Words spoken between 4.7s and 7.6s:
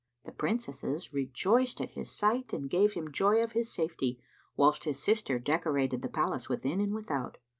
his sister decorated the palace within and without.